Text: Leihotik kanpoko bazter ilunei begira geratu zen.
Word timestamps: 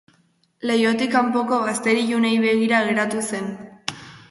Leihotik 0.69 1.11
kanpoko 1.17 1.59
bazter 1.67 2.01
ilunei 2.05 2.33
begira 2.47 2.83
geratu 2.91 3.25
zen. 3.29 3.49